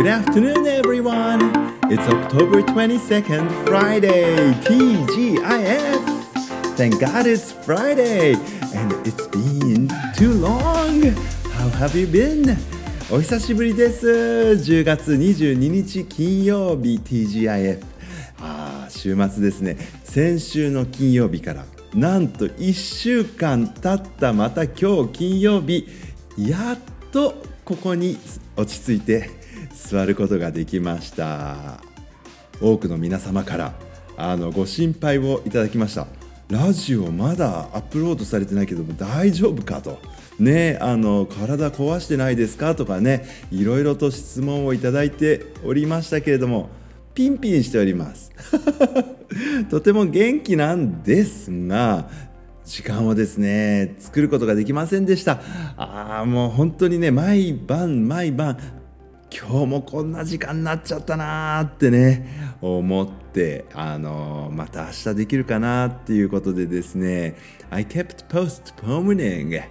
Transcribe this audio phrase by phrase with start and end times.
[0.00, 1.76] Good afternoon, everyone.
[1.90, 6.02] It's October 22nd, Friday, TGIF.
[6.74, 8.32] Thank God it's Friday,
[8.74, 11.02] and it's been too long.
[11.52, 12.56] How have you been?
[13.10, 14.08] お久しぶりです。
[14.08, 17.82] 10月22日金曜日 TGIF。
[18.40, 19.76] あー週末ですね。
[20.04, 25.86] 先週の金曜日からなんと1週間経ったまた今日金曜日
[26.38, 26.78] やっ
[27.12, 27.34] と
[27.66, 28.16] ここに
[28.56, 29.39] 落ち着いて
[29.74, 31.80] 座ることができました。
[32.60, 33.72] 多くの皆様から
[34.16, 36.06] あのご心配をいただきました。
[36.50, 39.98] ラジオまだアップロードされてないけども大丈夫かと。
[40.38, 46.70] ねあの体壊してないですかとかねいろいろと質問をいただいておりましたけれども
[47.14, 48.32] ピンピンしております。
[49.70, 52.08] とても元気なんですが
[52.64, 55.40] 時間をですね作ることができませんでした。
[55.76, 58.58] ああもう本当にね毎晩毎晩
[59.30, 67.36] 今日もこんな時間になっちゃったなーってね思ってあのまた明日できるかなっていうことでですね
[67.70, 69.62] I kept postponing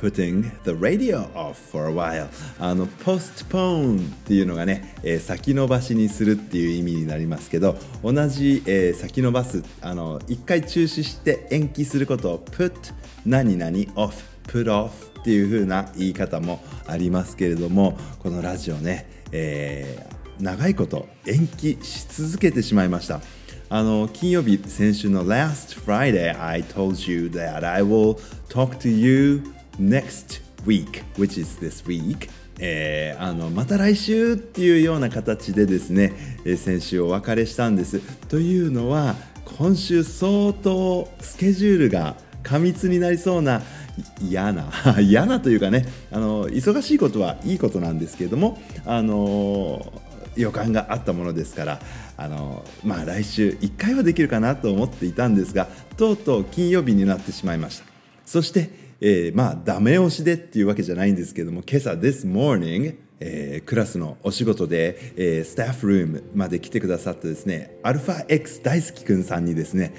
[0.00, 2.28] putting the radio off for a while.
[2.58, 12.72] あの postpone っていうのがね、えー、先延ばしにするっていう意味になりますけど同じ、えー、先延ばすあの一回中止して延期することを put
[13.24, 23.20] 何々 off put off っていう風な言い方もありますけれどもこのラジオね、えー、長いこと延期し続けてしまいました。
[23.70, 28.16] あの金曜日先週の Last Friday I told you that I will
[28.48, 29.42] talk to you
[29.80, 32.28] next week which is this week.
[32.60, 36.12] えー、あのまた来週っていうような形でですね、
[36.44, 37.98] えー、先週お別れしたんです。
[38.28, 39.16] というのは
[39.58, 43.62] 今週相当スケジュールが過密になりそうな
[44.20, 49.92] 嫌な 嫌なというかねあの忙しいことはいいことなんですけれどもあの
[50.36, 51.80] 予感があったものですから
[52.16, 57.84] あの、まあ、来週1回はできるかなと思っていたんですがとうとう金曜日になってしまいました。
[58.26, 69.94] そしてえー、まあダメ押しでっていうわけじゃないんですけども今朝 This morning えー、クラスのお仕事で、えー、スタッフルームまで来てくださってですねアルファ X 大好きくんさんにですね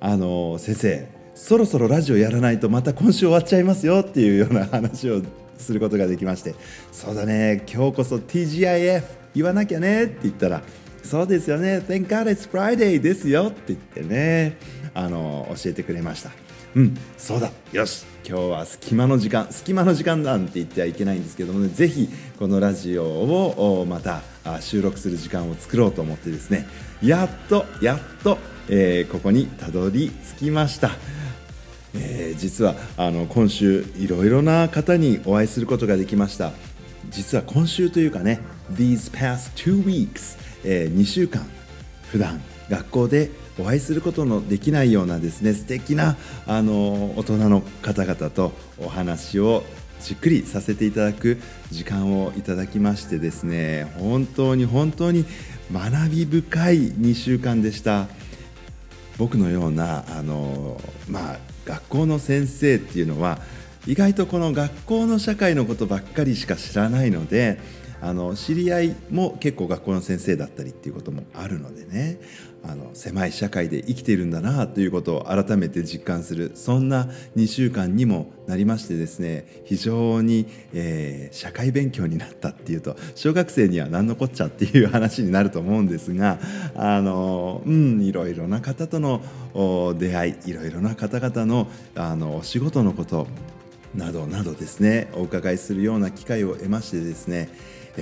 [0.00, 5.22] あの先生そろそろラジオやらないとまた今週終わっちゃいますよっていうような話を
[5.56, 6.54] することができまして。
[6.92, 7.64] そうだね。
[7.66, 9.02] 今日こそ TGIF
[9.34, 10.62] 言わなきゃねって言ったら
[11.02, 11.78] そうですよね。
[11.78, 14.58] Thank God it's Friday ですよって言ってね。
[14.92, 16.30] あの教えてくれました。
[16.76, 16.96] うん。
[17.16, 17.50] そうだ。
[17.72, 18.04] よし。
[18.24, 19.48] 今日は隙間の時間。
[19.50, 21.68] 隙間の時間なんて言ってはいけないんですけどもね。
[21.68, 24.20] ぜひこのラジオをまた
[24.60, 26.68] 収録する時間を作ろうと思ってですね。
[27.02, 28.36] やっとやっと、
[28.68, 30.90] えー、ここにたどり着きました。
[31.94, 36.52] えー、実はあの今週いろいろな方にお会いすることができました。
[37.08, 38.40] 実は今週というかね
[38.72, 41.44] These past two weeks、えー、2週間
[42.10, 49.64] 普段学校でお会いすることのできないようなですね素敵なあの大人の方々とお話を
[50.00, 51.38] じっくりさせていただく
[51.70, 55.24] 時間をいただきましてですね本当に本当に
[55.72, 58.08] 学び深い2週間でした。
[59.20, 61.38] 僕のようなあの、まあ、
[61.70, 63.38] 学校の先生っていうのは
[63.86, 67.60] 意外とこの学校の社会のことばっかりしか知らないので
[68.02, 72.18] あの知り合いも結構学校の先生だったりっていうこともあるのでね。
[72.62, 86.38] あの狭い社会で生きているんだなということを改めて実感するそんな2週間にもなりましてですね非常に、えー、社会勉強になったっていうと小学生には何のこっちゃっていう話になると思うんですが
[86.74, 89.22] あの、うん、いろいろな方との
[89.98, 93.26] 出会いいろいろな方々のあのお仕事のこと
[93.94, 97.48] などなどですねお伺いするような機会を得ましてですね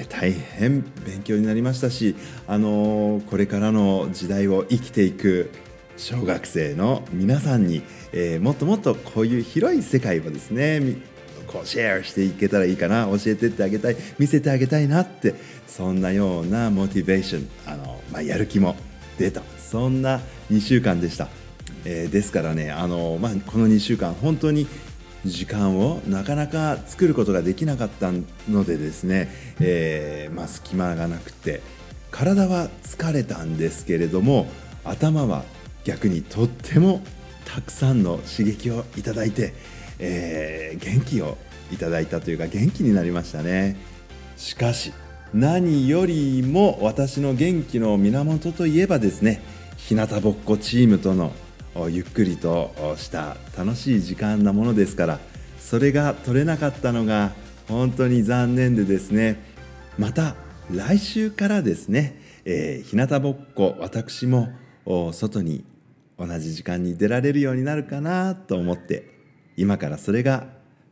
[0.08, 2.14] 大変勉強になりましたし、
[2.46, 5.50] あのこれからの時代を生きていく
[5.96, 10.80] 小学生の皆さんに、えー、もっともっとこういう広い世界をですね
[11.48, 15.34] こうシェアしていけたらいいかな教えてってあげたい見せてあげたいなって
[15.66, 18.76] そんなようなモチベーションあの、まあ、やる気も
[19.18, 20.20] 出たそんな
[20.50, 21.28] 2週間でした。
[21.84, 24.66] えー、ですからねあの、まあ、この2週間本当に
[25.24, 28.12] 時間をなかなか作ることができなかった
[28.48, 29.28] のでですね、
[29.60, 31.60] えー、まあ、隙間がなくて
[32.10, 34.46] 体は疲れたんですけれども
[34.84, 35.44] 頭は
[35.84, 37.02] 逆にとっても
[37.44, 39.54] たくさんの刺激をいただいて、
[39.98, 41.36] えー、元気を
[41.72, 43.76] いただいたというか元気になりましたね。
[44.36, 44.92] しかし
[45.34, 49.42] 何よりも私の元気の源といえばですね
[49.76, 51.32] 日向ぼっこチームとの
[51.90, 55.18] ゆっくりとした楽しい時間なものですから
[55.58, 57.32] それが取れなかったのが
[57.68, 59.42] 本当に残念でですね
[59.98, 60.34] また
[60.70, 64.48] 来週からですね、えー、日向ぼっこ私も
[65.12, 65.64] 外に
[66.18, 69.10] 同じ時間に出られるようになるかなと思って
[69.56, 70.46] 今からそれが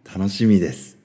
[0.05, 0.97] 楽しみです。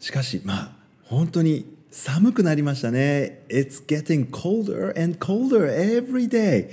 [0.00, 0.72] しかしまあ
[1.04, 3.44] 本当に寒くなりましたね。
[3.48, 6.70] It's getting colder and colder every day.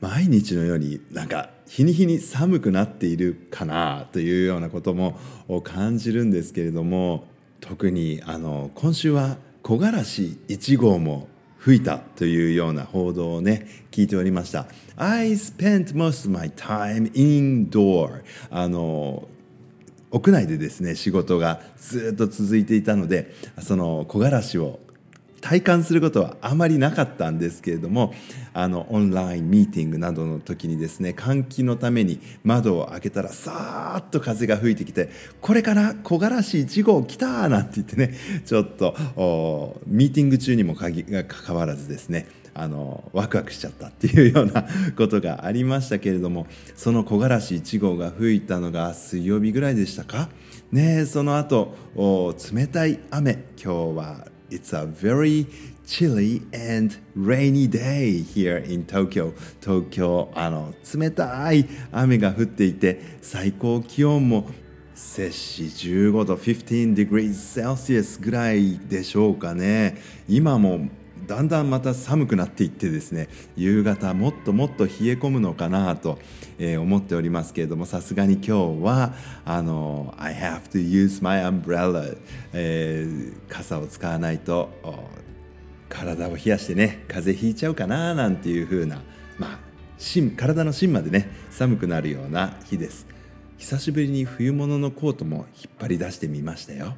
[0.00, 5.18] 毎日のようになんか日に日に寒くなっているかなというようなことも
[5.64, 7.24] 感じるんですけれども
[7.60, 11.28] 特にあの今週は木枯らし1号も
[11.58, 14.66] 吹いたというような報道をね聞いておりました。
[14.96, 19.28] I spent most of my time indoor あの
[20.10, 24.80] 屋内でですね仕事がずっと続いていたのでその木枯らしを
[25.40, 28.14] 体感することはあまりなかったんですけれども
[28.52, 38.14] あのオンラインミーティングなどの時にですね換気のために窓を開けたらさーっと風が吹いてきてこれから木枯らし1号来たなんて言ってね
[38.44, 38.94] ちょっと
[39.86, 40.90] ミーティング中にもか
[41.42, 50.28] かわらずですねあのワクワクしちゃったっていうようなことがありましたけれどもその木枯らし1号が吹いたのが水曜日ぐらいでしたか？
[50.72, 51.76] ねその後
[52.52, 55.46] 冷たい雨今日は It's a very
[55.86, 64.48] chilly and rainy day here in Tokyo 東京あの冷たい雨が降っていて最高気温も
[64.94, 69.96] 摂氏15度15 degrees Celsius ぐらいでしょうかね
[70.28, 70.88] 今も
[71.28, 76.18] だんだんまた寒くなっていってですね夕方もっともっと冷え込むのかなと、
[76.58, 78.52] えー、思っておりますけれどもさすがに今日
[78.82, 79.12] は
[79.44, 82.16] あの I have to use my umbrella、
[82.54, 84.70] えー、傘を使わないと
[85.90, 89.02] 体を冷やしてね風邪ひいちゃうかななんていう風な
[89.36, 89.58] まあ
[90.36, 93.06] 体の芯までね寒くなるような日です。
[93.58, 96.96] 久しぶりに冬物のコートも引っ張り出してみましたよ。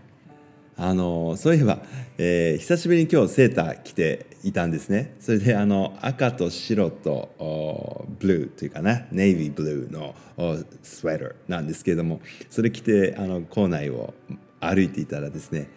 [0.77, 1.81] あのそういえば、
[2.17, 5.15] えー、久しぶりに今日セーター着ていたんですね。
[5.21, 9.07] それであの赤と白とブルーというかな。
[9.11, 10.15] ネイビーブルーの
[10.83, 14.15] スウェーターなんですけれどもそれ着てあの校内を
[14.61, 15.69] 歩いていたらですね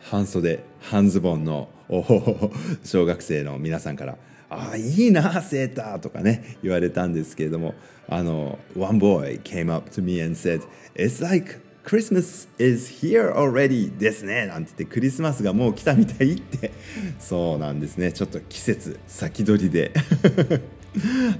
[0.00, 1.68] 半袖半ズボンの
[2.84, 4.18] 小学生の皆さんから
[4.50, 7.74] 「ああいいなセーター」とかね言われたんですけれども
[8.08, 10.62] あの One boy came up to me and said
[10.96, 16.72] 「It's like Christmas is here already ですねなんて言ってクリスマスがもう来たみたいって。
[17.20, 18.10] そうなんですね。
[18.10, 19.92] ちょっと季節先取りで。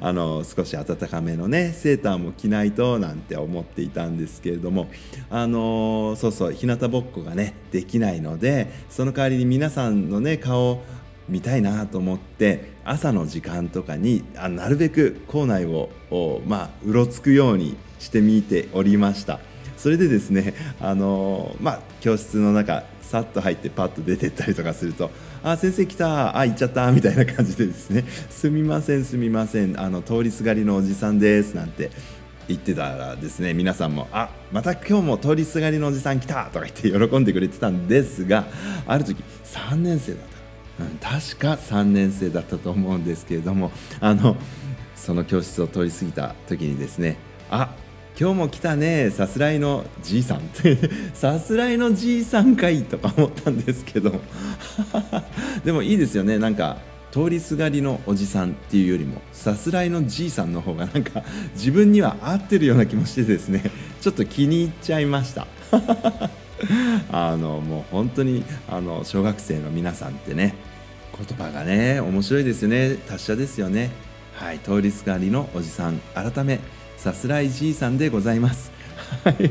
[0.01, 4.91] あの少し暖かめのねセーターも着ないとなんて思っていたんですけれども。
[5.31, 10.83] あのそうそう日向ぼっこがねできないのでその代わりに皆さんのね顔
[11.29, 15.89] 見たいなと思って朝の時間とかにあなるべく校内を
[16.47, 19.41] まあうろつくようにしてみておりました。
[19.85, 25.11] それでですね あのまあ教室の中さっと入ってパッと出てったりとかすると
[25.45, 31.91] 「あ先生来たあ行っちゃった」みたいな感じでですね「すみませんすみませんあの通りすがりのおじさんです」なんて
[32.49, 38.47] 言ってたらですね皆さんも「あまた今日も通りすがりのおじさん来た」とか言って喜んでくれてたんですが
[38.87, 40.21] ある時3年生だっ
[40.79, 43.71] た、うん、確か3年生だったと思うんですけれども
[44.01, 44.39] あの
[44.97, 47.19] その教室を通り過ぎた時にですね
[47.51, 47.69] あ
[48.19, 50.79] 今日も来たねさすらいのじいさんって。
[51.15, 54.21] さすらいのじいさんかいとか思ったんですけど。
[55.65, 56.39] でもいいですよね。
[56.39, 56.79] なんか
[57.11, 61.25] 通りすがりのおじさんっていうよりもさすらいのじいさんの方がなんか
[61.55, 63.65] 自分には合ってるような気もしてですね。
[64.01, 65.49] ちょっと気に入っちゃいました。
[67.11, 70.55] あのもう本当にあの小学生の皆さんってね
[71.19, 72.95] 言葉がね面白いですよね。
[73.09, 73.91] 達者ですよね。
[74.35, 76.01] はい通りすがりのおじさん。
[76.15, 76.61] 改め
[77.05, 78.73] さすらいじいさんでございます。
[79.25, 79.51] はい。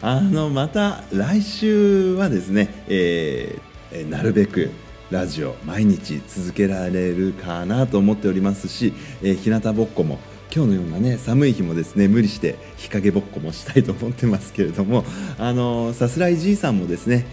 [0.00, 4.70] あの、また来週はですね、えー、なるべく
[5.10, 10.18] ラジオ毎日続けられるかなと思っておりますし、えー、日向ぼっこも
[10.50, 15.04] 今日のようなね寒い日もですね無理して日陰ぼっこもしたいと思ってますけれども
[15.38, 17.26] あのさすらいじいさんもですね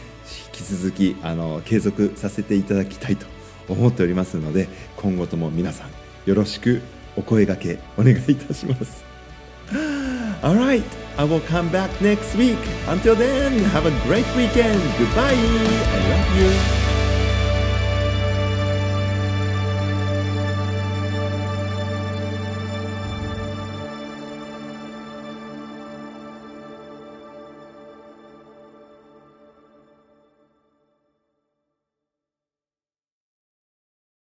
[0.49, 3.25] 引き続きあの継続させていただきたいと
[3.69, 5.89] 思っておりますので今後とも皆さん
[6.29, 6.81] よろしく
[7.15, 9.10] お声がけお願いいたします。
[10.43, 10.83] All right,
[11.17, 12.57] I will come back next week.
[12.87, 14.81] Until then, have a great weekend.
[14.97, 15.35] Goodbye.
[15.35, 16.80] I love you.